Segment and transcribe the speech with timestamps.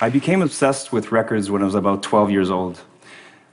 [0.00, 2.80] I became obsessed with records when I was about 12 years old.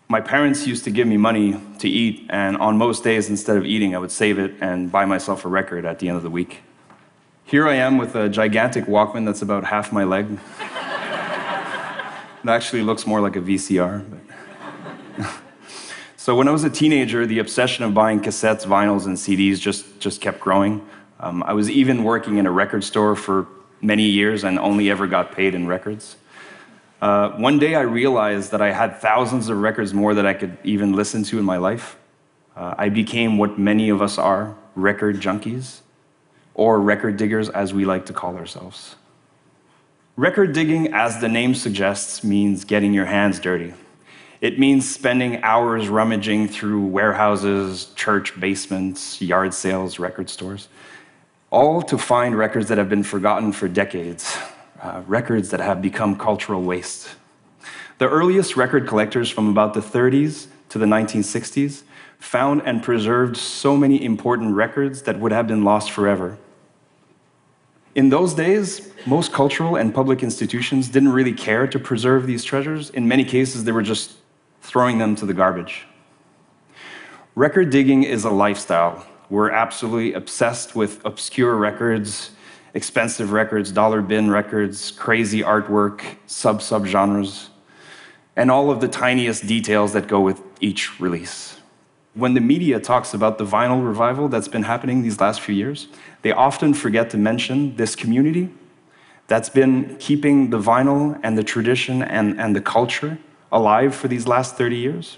[0.08, 3.66] My parents used to give me money to eat, and on most days, instead of
[3.66, 6.30] eating, I would save it and buy myself a record at the end of the
[6.30, 6.62] week.
[7.46, 10.38] Here I am with a gigantic Walkman that's about half my leg.
[10.60, 14.06] it actually looks more like a VCR.
[15.18, 15.28] But
[16.16, 20.00] so when I was a teenager, the obsession of buying cassettes, vinyls, and CDs just,
[20.00, 20.88] just kept growing.
[21.20, 23.48] Um, I was even working in a record store for
[23.82, 26.18] many years and only ever got paid in records.
[27.06, 30.58] Uh, one day I realized that I had thousands of records more that I could
[30.64, 32.00] even listen to in my life.
[32.56, 35.82] Uh, I became what many of us are record junkies,
[36.56, 38.96] or record diggers as we like to call ourselves.
[40.16, 43.76] Record digging, as the name suggests, means getting your hands dirty.
[44.42, 50.70] It means spending hours rummaging through warehouses, church basements, yard sales, record stores,
[51.52, 54.40] all to find records that have been forgotten for decades,
[54.86, 57.16] uh, records that have become cultural waste.
[57.98, 61.84] The earliest record collectors from about the 30s to the 1960s
[62.20, 66.38] found and preserved so many important records that would have been lost forever.
[67.96, 72.92] In those days, most cultural and public institutions didn't really care to preserve these treasures.
[72.92, 74.14] In many cases, they were just
[74.62, 75.88] throwing them to the garbage.
[77.34, 79.06] Record digging is a lifestyle.
[79.30, 82.32] We're absolutely obsessed with obscure records,
[82.76, 87.50] expensive records, dollar bin records, crazy artwork, sub sub genres,
[88.36, 91.58] and all of the tiniest details that go with each release.
[92.14, 95.88] When the media talks about the vinyl revival that's been happening these last few years,
[96.22, 98.50] they often forget to mention this community
[99.28, 103.18] that's been keeping the vinyl and the tradition and, and the culture
[103.52, 105.18] alive for these last 30 years.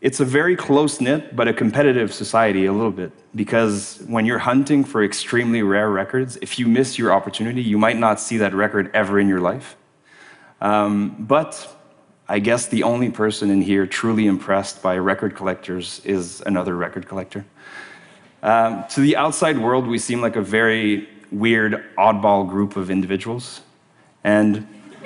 [0.00, 3.12] It's a very close knit, but a competitive society a little bit.
[3.34, 7.96] Because when you're hunting for extremely rare records, if you miss your opportunity, you might
[7.96, 9.76] not see that record ever in your life.
[10.60, 11.76] Um, but
[12.28, 17.08] I guess the only person in here truly impressed by record collectors is another record
[17.08, 17.46] collector.
[18.42, 23.62] Um, to the outside world, we seem like a very weird, oddball group of individuals.
[24.24, 24.66] And,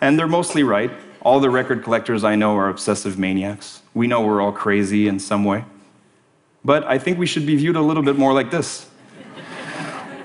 [0.00, 0.90] and they're mostly right.
[1.26, 3.82] All the record collectors I know are obsessive maniacs.
[3.94, 5.64] We know we're all crazy in some way.
[6.64, 8.88] But I think we should be viewed a little bit more like this.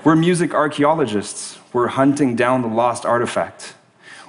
[0.04, 1.58] We're music archaeologists.
[1.72, 3.74] We're hunting down the lost artifact.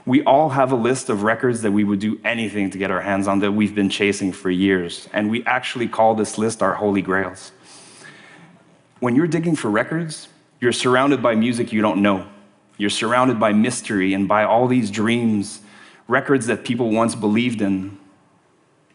[0.07, 3.01] We all have a list of records that we would do anything to get our
[3.01, 5.07] hands on that we've been chasing for years.
[5.13, 7.51] And we actually call this list our holy grails.
[8.99, 10.27] When you're digging for records,
[10.59, 12.25] you're surrounded by music you don't know.
[12.79, 15.59] You're surrounded by mystery and by all these dreams
[16.13, 17.97] records that people once believed in.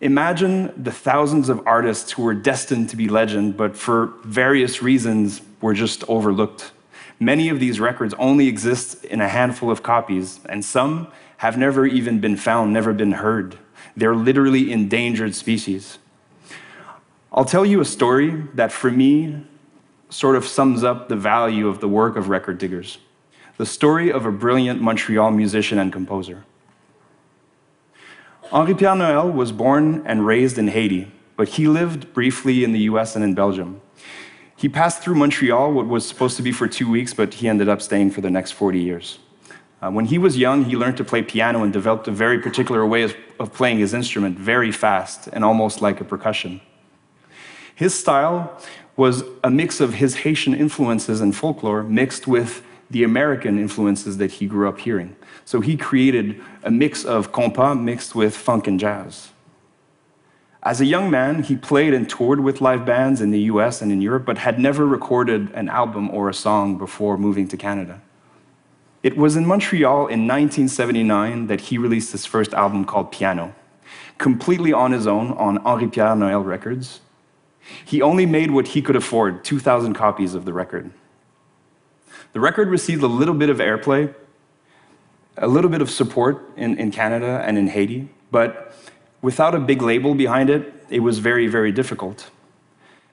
[0.00, 5.42] Imagine the thousands of artists who were destined to be legend, but for various reasons
[5.60, 6.70] were just overlooked.
[7.18, 11.08] Many of these records only exist in a handful of copies, and some
[11.38, 13.58] have never even been found, never been heard.
[13.96, 15.98] They're literally endangered species.
[17.32, 19.44] I'll tell you a story that, for me,
[20.08, 22.98] sort of sums up the value of the work of record diggers
[23.58, 26.44] the story of a brilliant Montreal musician and composer.
[28.50, 32.80] Henri Pierre Noël was born and raised in Haiti, but he lived briefly in the
[32.80, 33.82] US and in Belgium.
[34.56, 37.68] He passed through Montreal, what was supposed to be for two weeks, but he ended
[37.68, 39.18] up staying for the next 40 years.
[39.82, 42.86] Uh, when he was young, he learned to play piano and developed a very particular
[42.86, 46.60] way of, of playing his instrument, very fast and almost like a percussion.
[47.74, 48.58] His style
[48.96, 54.32] was a mix of his Haitian influences and folklore mixed with the American influences that
[54.32, 55.16] he grew up hearing.
[55.44, 59.30] So he created a mix of compas mixed with funk and jazz.
[60.62, 63.92] As a young man, he played and toured with live bands in the US and
[63.92, 68.00] in Europe, but had never recorded an album or a song before moving to Canada.
[69.02, 73.54] It was in Montreal in 1979 that he released his first album called Piano,
[74.18, 77.00] completely on his own on Henri Pierre Noël Records.
[77.84, 80.90] He only made what he could afford 2,000 copies of the record.
[82.32, 84.14] The record received a little bit of airplay,
[85.36, 88.74] a little bit of support in, in Canada and in Haiti, but
[89.22, 92.30] without a big label behind it, it was very, very difficult.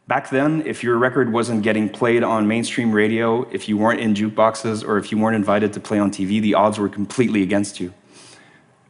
[0.08, 4.14] Back then, if your record wasn't getting played on mainstream radio, if you weren't in
[4.14, 7.80] jukeboxes, or if you weren't invited to play on TV, the odds were completely against
[7.80, 7.92] you.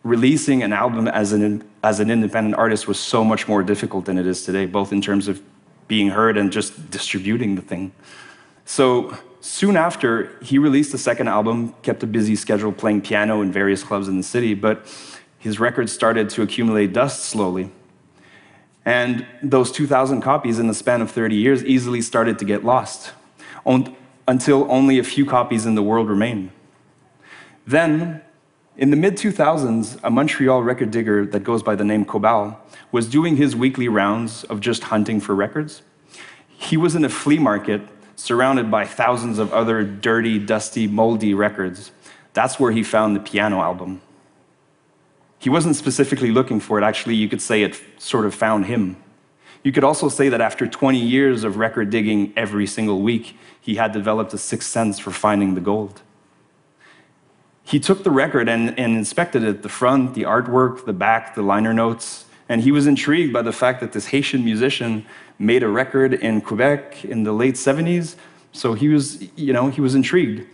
[0.04, 4.18] Releasing an album as an, as an independent artist was so much more difficult than
[4.18, 5.42] it is today, both in terms of
[5.88, 7.94] being heard and just distributing the thing.
[8.66, 13.52] So Soon after, he released a second album, kept a busy schedule playing piano in
[13.52, 14.84] various clubs in the city, but
[15.38, 17.72] his records started to accumulate dust slowly.
[18.86, 23.14] And those 2,000 copies in the span of 30 years easily started to get lost,
[24.28, 26.52] until only a few copies in the world remain.
[27.68, 28.24] Then,
[28.78, 32.60] in the mid 2000s, a Montreal record digger that goes by the name Cobal
[32.92, 35.84] was doing his weekly rounds of just hunting for records.
[36.48, 37.82] He was in a flea market
[38.16, 41.92] surrounded by thousands of other dirty, dusty, moldy records.
[42.34, 44.02] That's where he found the piano album.
[45.40, 48.98] He wasn't specifically looking for it, actually, you could say it sort of found him.
[49.64, 53.76] You could also say that after 20 years of record digging every single week, he
[53.76, 56.02] had developed a sixth sense for finding the gold.
[57.64, 61.42] He took the record and, and inspected it the front, the artwork, the back, the
[61.42, 65.06] liner notes, and he was intrigued by the fact that this Haitian musician
[65.38, 68.16] made a record in Quebec in the late 70s.
[68.52, 70.48] So he was, you know, he was intrigued.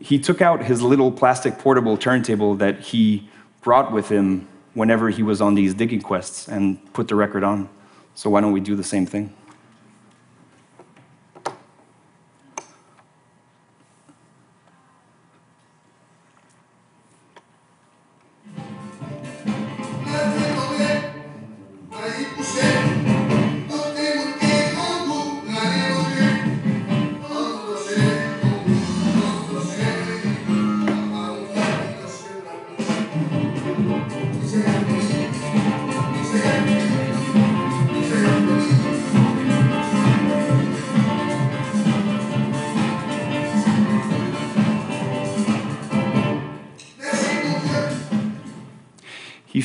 [0.00, 3.28] He took out his little plastic portable turntable that he
[3.62, 7.68] brought with him whenever he was on these digging quests and put the record on.
[8.14, 9.32] So why don't we do the same thing?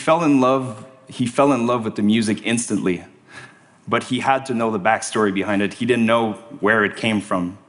[0.10, 3.04] Fell in love, he fell in love with the music instantly,
[3.88, 5.72] but he had to know the backstory behind it.
[5.76, 7.60] He didn't know where it came from.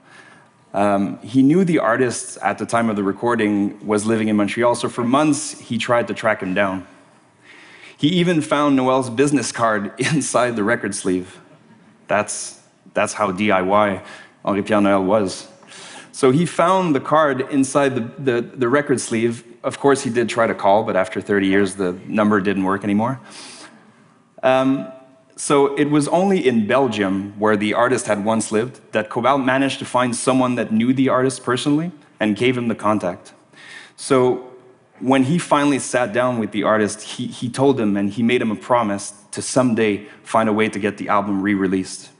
[0.72, 4.74] Um, he knew the artist at the time of the recording was living in Montreal,
[4.74, 6.86] so for months he tried to track him down.
[7.98, 11.38] He even found Noel's business card inside the record sleeve.
[12.08, 12.58] That's,
[12.94, 14.02] that's how DIY
[14.46, 15.46] Henri Pierre Noel was.
[16.12, 19.44] So he found the card inside the, the, the, record sleeve.
[19.62, 22.82] Of course, he did try to call, but after 30 years, the number didn't work
[22.82, 23.20] anymore.
[24.42, 24.90] Um,
[25.36, 29.78] so it was only in Belgium, where the artist had once lived, that Cobal managed
[29.78, 33.32] to find someone that knew the artist personally and gave him the contact.
[33.96, 34.50] So
[34.98, 38.42] when he finally sat down with the artist, he, he told him and he made
[38.42, 42.10] him a promise to someday find a way to get the album re released.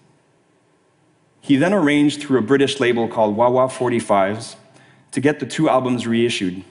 [1.40, 4.56] He then arranged through a British label called Wah 45s
[5.12, 6.64] to get the two albums reissued.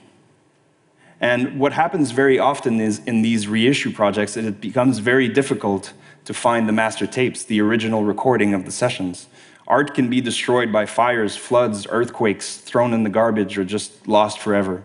[1.20, 5.92] And what happens very often is in these reissue projects, it becomes very difficult
[6.24, 9.26] to find the master tapes, the original recording of the sessions.
[9.66, 14.38] Art can be destroyed by fires, floods, earthquakes, thrown in the garbage, or just lost
[14.38, 14.82] forever.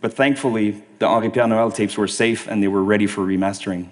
[0.00, 3.88] But thankfully, the Henri Pierre Noel tapes were safe and they were ready for remastering.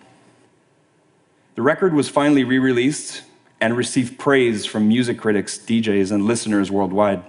[1.54, 3.22] The record was finally re released
[3.60, 7.22] and received praise from music critics, DJs, and listeners worldwide.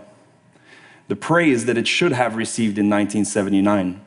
[1.08, 4.03] The praise that it should have received in 1979.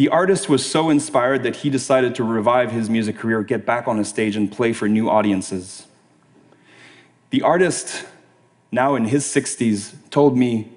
[0.00, 3.86] The artist was so inspired that he decided to revive his music career, get back
[3.86, 5.86] on a stage, and play for new audiences.
[7.28, 8.06] The artist,
[8.72, 10.72] now in his 60s, told me,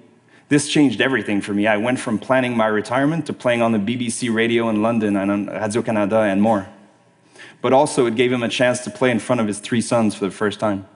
[0.50, 1.66] This changed everything for me.
[1.66, 5.30] I went from planning my retirement to playing on the BBC radio in London and
[5.30, 6.68] on Radio Canada and more
[7.62, 10.14] but also it gave him a chance to play in front of his three sons
[10.14, 10.86] for the first time.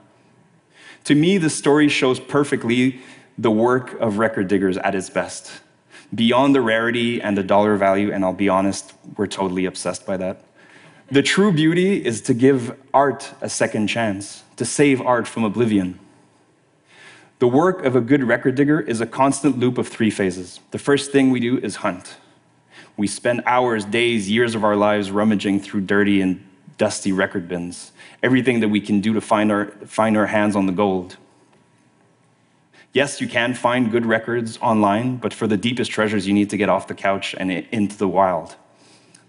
[1.05, 2.99] To me, the story shows perfectly
[3.39, 5.61] the work of record diggers at its best.
[6.13, 10.17] Beyond the rarity and the dollar value, and I'll be honest, we're totally obsessed by
[10.17, 10.41] that.
[11.11, 15.99] The true beauty is to give art a second chance, to save art from oblivion.
[17.39, 20.59] The work of a good record digger is a constant loop of three phases.
[20.71, 22.17] The first thing we do is hunt.
[22.97, 26.45] We spend hours, days, years of our lives rummaging through dirty and
[26.77, 30.65] dusty record bins, everything that we can do to find our, find our hands on
[30.65, 31.17] the gold.
[32.91, 36.57] Yes, you can find good records online, but for the deepest treasures, you need to
[36.57, 38.55] get off the couch and into the wild.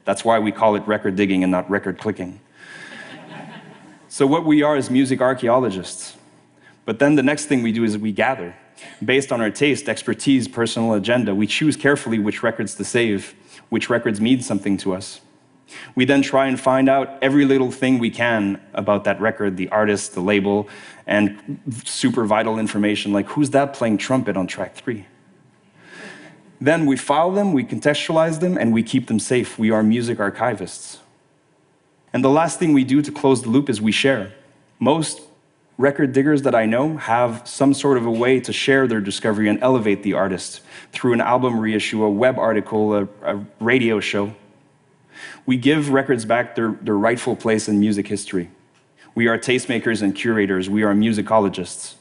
[0.06, 2.40] That's why we call it record digging and not record clicking.
[4.08, 6.16] so, what we are is music archaeologists.
[6.86, 8.54] But then the next thing we do is we gather.
[9.04, 13.34] Based on our taste, expertise, personal agenda, we choose carefully which records to save,
[13.68, 15.20] which records mean something to us.
[15.94, 19.68] We then try and find out every little thing we can about that record, the
[19.68, 20.68] artist, the label,
[21.06, 25.06] and super vital information like who's that playing trumpet on track three?
[26.60, 29.58] Then we file them, we contextualize them, and we keep them safe.
[29.58, 30.98] We are music archivists.
[32.12, 34.32] And the last thing we do to close the loop is we share.
[34.78, 35.22] Most
[35.78, 39.48] record diggers that I know have some sort of a way to share their discovery
[39.48, 40.60] and elevate the artist
[40.92, 44.34] through an album reissue, a web article, a, a radio show.
[45.50, 48.50] We give records back their, their rightful place in music history.
[49.16, 50.70] We are tastemakers and curators.
[50.70, 51.94] We are musicologists.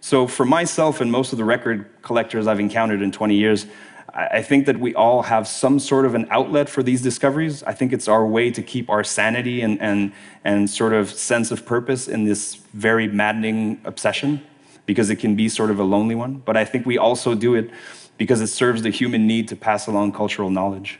[0.00, 3.66] So, for myself and most of the record collectors I've encountered in 20 years,
[4.14, 7.62] I think that we all have some sort of an outlet for these discoveries.
[7.64, 10.10] I think it's our way to keep our sanity and, and,
[10.42, 14.40] and sort of sense of purpose in this very maddening obsession,
[14.86, 16.36] because it can be sort of a lonely one.
[16.46, 17.70] But I think we also do it
[18.16, 20.98] because it serves the human need to pass along cultural knowledge.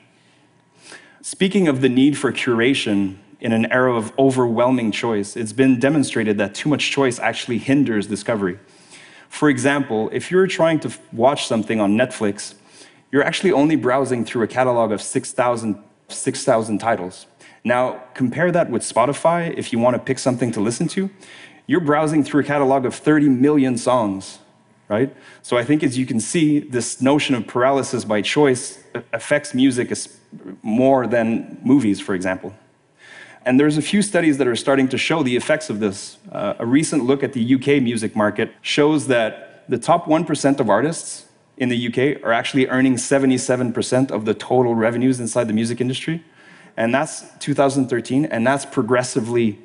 [1.26, 6.38] Speaking of the need for curation in an era of overwhelming choice, it's been demonstrated
[6.38, 8.60] that too much choice actually hinders discovery.
[9.28, 12.54] For example, if you're trying to watch something on Netflix,
[13.10, 16.44] you're actually only browsing through a catalog of 6,000 6,
[16.78, 17.26] titles.
[17.64, 21.10] Now, compare that with Spotify if you want to pick something to listen to.
[21.66, 24.38] You're browsing through a catalog of 30 million songs,
[24.88, 25.12] right?
[25.42, 29.90] So I think as you can see, this notion of paralysis by choice affects music
[30.62, 32.54] more than movies, for example.
[33.44, 36.18] And there's a few studies that are starting to show the effects of this.
[36.32, 40.68] Uh, a recent look at the UK music market shows that the top 1% of
[40.68, 41.26] artists
[41.56, 46.24] in the UK are actually earning 77% of the total revenues inside the music industry.
[46.76, 49.58] And that's 2013, and that's progressively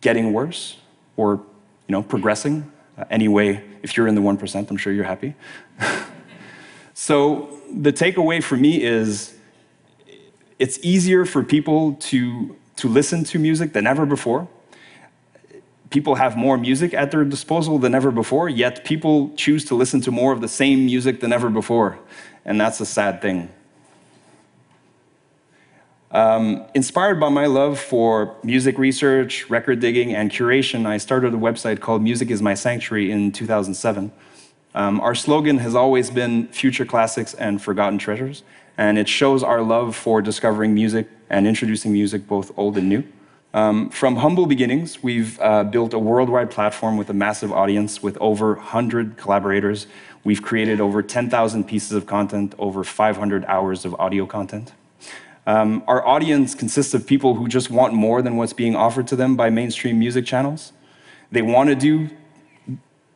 [0.00, 0.78] getting worse
[1.16, 1.42] or
[1.88, 2.70] you know, progressing.
[2.96, 5.34] Uh, anyway, if you're in the 1%, I'm sure you're happy.
[6.94, 9.34] so the takeaway for me is
[10.60, 14.46] it's easier for people to to listen to music than ever before.
[15.90, 20.00] People have more music at their disposal than ever before, yet people choose to listen
[20.02, 21.98] to more of the same music than ever before.
[22.44, 23.50] And that's a sad thing.
[26.12, 31.36] Um, inspired by my love for music research, record digging, and curation, I started a
[31.36, 34.10] website called Music is My Sanctuary in 2007.
[34.74, 38.42] Um, our slogan has always been Future Classics and Forgotten Treasures
[38.76, 43.04] and it shows our love for discovering music and introducing music, both old and new.
[43.52, 48.16] Um, from humble beginnings, we've uh, built a worldwide platform with a massive audience with
[48.18, 49.88] over 100 collaborators.
[50.22, 54.72] We've created over 10,000 pieces of content, over 500 hours of audio content.
[55.46, 59.16] Um, our audience consists of people who just want more than what's being offered to
[59.16, 60.72] them by mainstream music channels.
[61.32, 62.10] They want to do,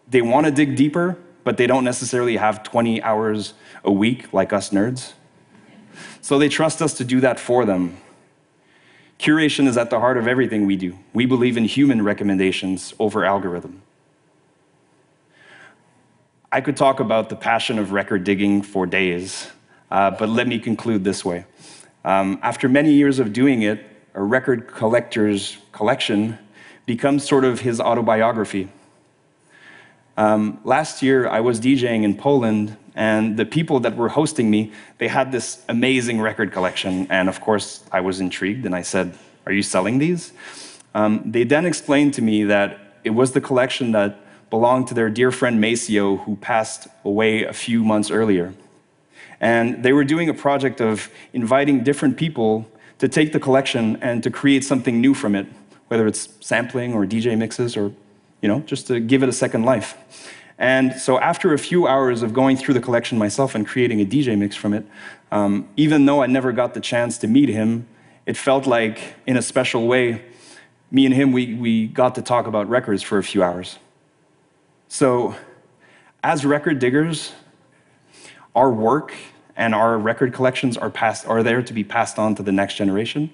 [0.09, 4.53] they want to dig deeper, but they don't necessarily have 20 hours a week like
[4.53, 5.13] us nerds.
[6.21, 7.97] So they trust us to do that for them.
[9.19, 10.99] Curation is at the heart of everything we do.
[11.13, 13.83] We believe in human recommendations over algorithm.
[16.51, 19.51] I could talk about the passion of record digging for days,
[19.91, 21.47] uh, but let me conclude this way.
[22.05, 23.85] Um, after many years of doing it,
[24.15, 26.39] a record collector's collection
[26.87, 28.69] becomes sort of his autobiography.
[30.17, 34.73] Um, last year, I was DJing in Poland, and the people that were hosting me,
[34.99, 37.07] they had this amazing record collection.
[37.11, 39.17] And of course, I was intrigued, and I said,
[39.47, 40.33] Are you selling these?
[40.95, 45.11] Um, they then explained to me that it was the collection that belonged to their
[45.11, 48.55] dear friend Maceo, who passed away a few months earlier.
[49.41, 54.23] And they were doing a project of inviting different people to take the collection and
[54.23, 55.47] to create something new from it,
[55.89, 57.93] whether it's sampling or DJ mixes or
[58.45, 59.97] you know, just to give it a second life.
[60.59, 64.05] And so after a few hours of going through the collection myself and creating a
[64.05, 64.85] DJ mix from it,
[65.33, 67.87] um, even though I never got the chance to meet him,
[68.27, 70.27] it felt like, in a special way,
[70.91, 73.79] me and him, we, we got to talk about records for a few hours.
[74.89, 75.35] So,
[76.23, 77.33] as record diggers,
[78.55, 79.15] our work
[79.57, 82.75] and our record collections are, passed, are there to be passed on to the next
[82.75, 83.31] generation.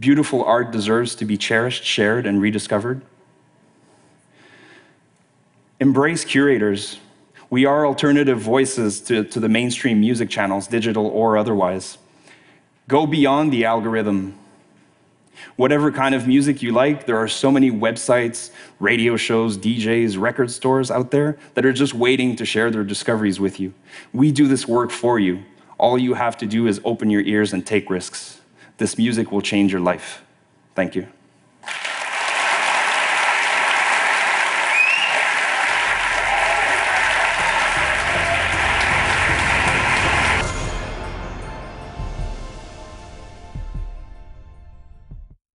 [0.00, 3.02] Beautiful art deserves to be cherished, shared, and rediscovered.
[5.82, 7.00] Embrace curators.
[7.50, 11.98] We are alternative voices to, to the mainstream music channels, digital or otherwise.
[12.86, 14.38] Go beyond the algorithm.
[15.56, 20.52] Whatever kind of music you like, there are so many websites, radio shows, DJs, record
[20.52, 23.74] stores out there that are just waiting to share their discoveries with you.
[24.12, 25.42] We do this work for you.
[25.78, 28.40] All you have to do is open your ears and take risks.
[28.76, 30.22] This music will change your life.
[30.76, 31.08] Thank you.